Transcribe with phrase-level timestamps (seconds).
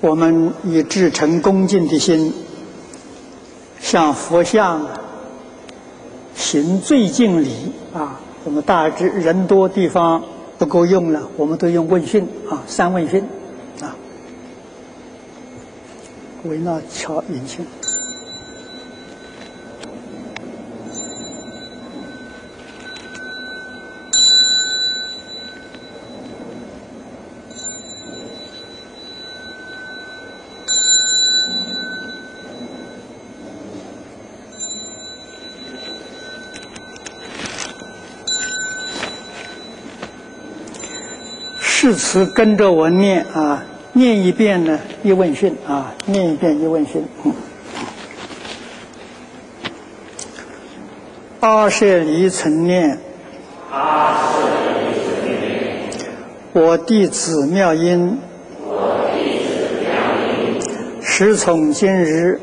[0.00, 2.32] 我们以至诚恭敬的心，
[3.80, 4.86] 向佛像
[6.36, 8.20] 行最敬礼啊！
[8.44, 10.22] 我们大致人多地方
[10.56, 13.24] 不够用了，我们都用问讯啊，三问讯
[13.80, 13.96] 啊。
[16.44, 17.66] 维纳乔引擎。
[41.80, 47.04] 誓词跟着我念啊，念一遍呢一问讯啊，念一遍一问讯。
[47.22, 47.32] 嗯。
[51.38, 52.98] 阿舍离曾念，
[53.70, 54.40] 阿舍
[54.90, 54.90] 离
[55.22, 55.70] 曾念，
[56.52, 58.18] 我弟子妙音，
[58.66, 59.88] 我弟子妙
[60.26, 60.60] 音，
[61.00, 62.40] 时从今日，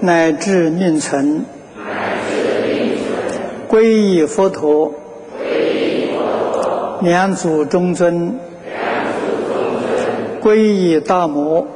[0.00, 1.44] 乃至命存，
[1.76, 3.38] 乃至命存，
[3.68, 4.92] 皈依佛陀。
[7.00, 9.20] 两祖中尊，两祖
[9.52, 11.66] 中尊，皈依大摩，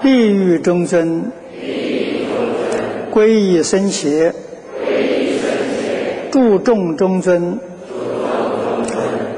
[0.00, 2.30] 地狱中尊，地狱中
[2.70, 4.32] 尊，皈依僧伽，
[4.82, 5.50] 皈依僧
[5.82, 7.58] 伽，注众中尊，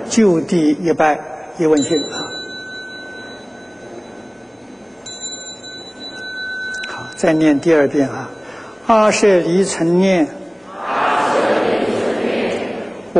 [0.08, 1.18] 就地一拜
[1.58, 2.22] 一问讯啊。
[6.86, 8.30] 好，再念第二遍啊。
[8.86, 10.28] 阿舍离曾念。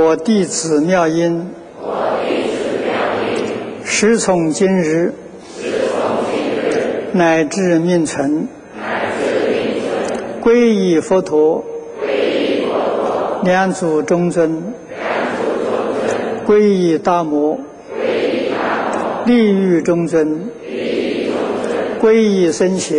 [0.01, 2.95] 我弟子妙音，我弟子妙
[3.35, 5.13] 音，时从今日，
[5.61, 6.39] 时从今
[6.71, 8.47] 日，乃至命存，
[8.81, 11.65] 乃至命存，皈依佛陀，
[12.01, 14.49] 皈依佛陀，两祖中尊，
[14.89, 15.03] 两
[15.37, 15.75] 祖中
[16.07, 17.59] 尊，皈依大摩，
[17.93, 18.57] 皈依大
[18.95, 21.35] 摩，地狱中尊，地狱中
[21.67, 22.95] 尊，皈依僧伽，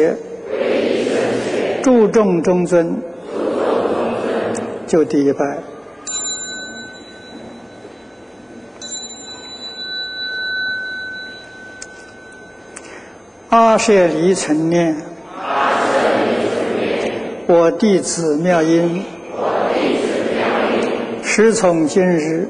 [0.52, 2.98] 皈依僧伽，注众中尊，
[3.32, 3.56] 注众
[3.88, 4.22] 中
[4.54, 5.60] 尊，就第一拜。
[13.50, 14.96] 阿舍离曾念，
[17.48, 20.06] 我弟子妙音，我弟子
[20.38, 22.48] 妙音，时从今日，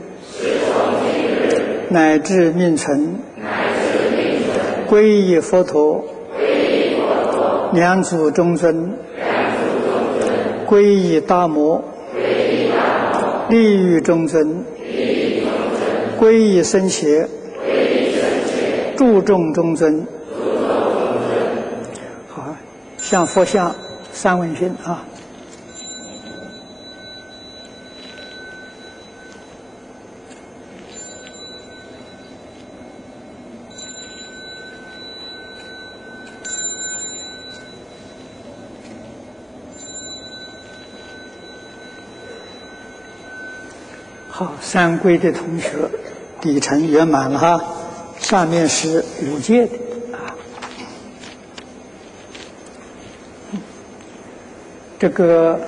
[1.87, 6.03] 乃至命存，乃至命存，皈依佛陀，
[6.37, 8.91] 皈依佛陀，两祖中尊，
[10.67, 11.81] 皈依大摩，
[12.13, 14.65] 皈依大摩，地狱中尊，
[16.19, 17.07] 皈依僧伽，
[17.65, 20.05] 皈依僧伽，注众中尊。
[23.09, 23.75] 像，佛像
[24.13, 25.03] 三问讯啊。
[44.29, 45.71] 好，三归的同学
[46.39, 47.59] 底层圆满了哈，
[48.19, 49.71] 下面是五戒的
[54.99, 55.59] 这个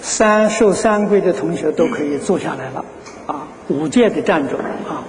[0.00, 2.84] 三受三归的同学都可以坐下来了
[3.26, 5.04] 啊，五戒的站着啊，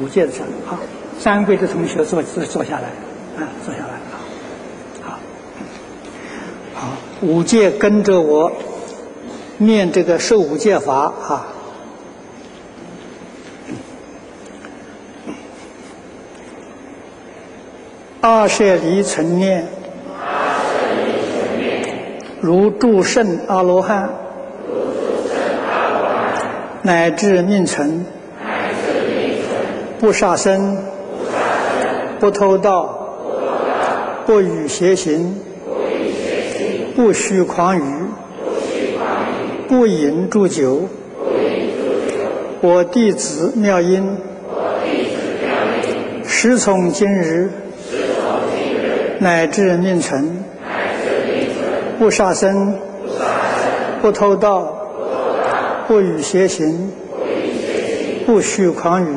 [0.00, 0.80] 五戒的站啊，
[1.18, 2.88] 三归的同学坐坐坐下来
[3.36, 4.16] 啊，坐下来啊，
[5.02, 5.18] 好，
[6.74, 8.50] 好，五戒跟着我。
[9.56, 11.46] 念这个受五戒法啊，
[18.20, 19.68] 二舍离曾念，阿舍离曾念，
[22.44, 24.10] 如住圣阿罗汉，
[26.82, 28.04] 乃至命存，
[29.98, 30.76] 不杀生，
[32.20, 33.16] 不，偷盗，
[34.26, 35.40] 不，与邪行，
[36.94, 37.82] 不，虚诳语，
[39.66, 40.82] 不，饮祝酒。
[42.60, 44.18] 我弟子妙音，
[46.26, 47.48] 时从今日，
[49.18, 50.43] 乃至命存，乃至命存，
[51.98, 52.76] 不杀生，
[54.02, 54.88] 不，偷盗，
[55.86, 59.14] 不，与邪行，不与邪行，不虚诳语，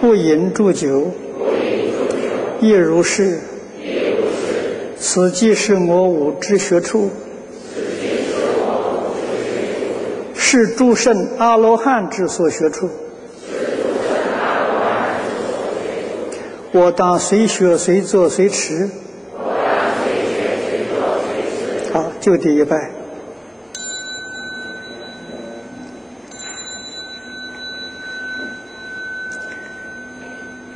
[0.00, 1.10] 不，饮祝酒，
[2.60, 3.40] 亦如是。
[4.98, 7.10] 此即是我五之，学处。
[10.34, 12.88] 是诸圣阿罗汉之所学处。
[16.72, 18.88] 我当随学随做随持。
[19.42, 21.92] 我当随学随做随持。
[21.92, 22.90] 好，就第一拜。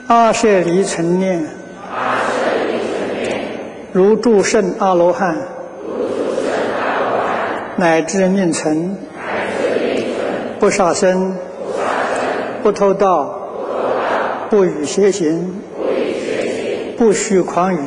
[0.06, 1.44] 阿舍离尘念，
[3.90, 5.36] 如诸圣阿罗汉，
[7.76, 8.96] 乃至命成，
[10.60, 11.34] 不杀生，
[12.62, 13.40] 不偷盗，
[14.48, 15.52] 不与邪行，
[16.96, 17.80] 不许诳语，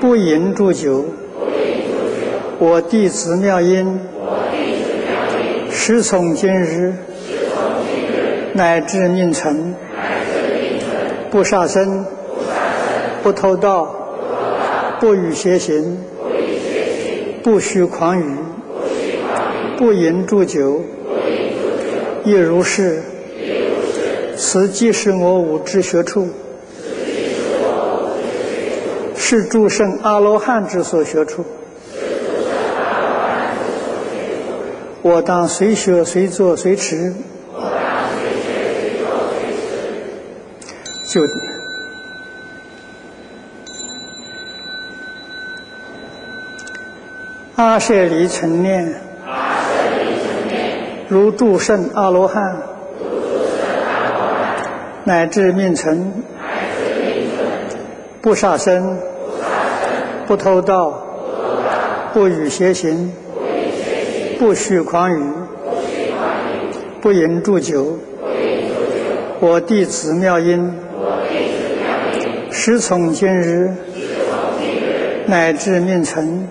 [0.00, 1.04] 不饮祝酒。
[2.62, 3.98] 我弟子妙音，
[5.70, 6.92] 时从今日，
[8.52, 9.74] 乃至命成，
[11.30, 12.04] 不杀生，
[13.22, 13.94] 不偷盗，
[15.00, 16.04] 不与邪行，
[17.42, 18.36] 不虚诳语，
[19.78, 20.82] 不饮祝酒，
[22.24, 23.00] 亦如是。
[24.36, 26.28] 此即是我五之学处，
[29.16, 31.42] 是诸圣阿罗汉之所学处。
[35.02, 37.14] 我当随学随做随持。
[41.08, 41.22] 就
[47.56, 48.94] 阿舍离成念，
[51.08, 52.62] 如诸圣阿罗汉，
[55.02, 56.12] 乃至命成，
[58.22, 58.96] 不杀生，
[60.28, 61.04] 不偷盗，
[62.14, 63.12] 不与邪行，
[64.40, 65.22] 不许诳语，
[67.02, 67.98] 不饮祝酒。
[69.38, 70.72] 我弟子妙音，
[72.50, 73.70] 时从今日，
[75.26, 76.48] 乃至命成，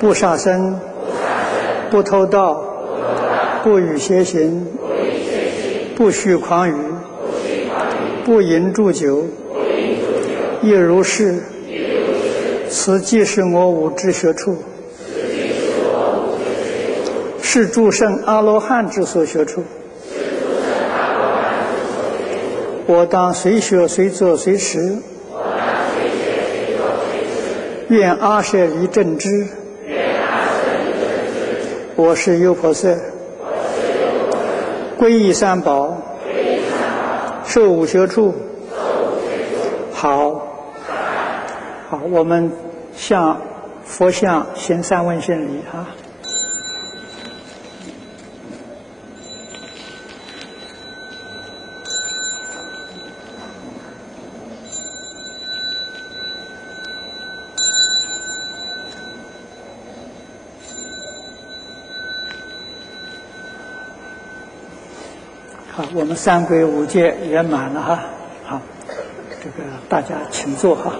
[0.00, 0.80] 不杀生，
[1.88, 2.60] 不偷盗，
[3.62, 4.66] 不与邪行，
[5.94, 6.74] 不许诳语，
[8.24, 9.24] 不饮祝酒，
[10.62, 11.36] 亦如是。
[12.68, 14.56] 此即是我五之学处，
[17.52, 19.64] 是诸圣阿罗汉之所学处。
[22.86, 24.98] 我当随学随做随持。
[27.88, 29.48] 愿阿舍离正知。
[31.96, 32.96] 我是优婆塞。
[34.96, 36.00] 皈依三宝。
[37.44, 38.32] 受五学处。
[39.92, 40.46] 好。
[41.88, 42.52] 好，我们
[42.94, 43.40] 向
[43.84, 45.90] 佛像行三问献礼啊。
[65.72, 68.00] 好，我们三皈五戒圆满了哈。
[68.44, 68.60] 好，
[69.42, 70.96] 这个大家请坐哈。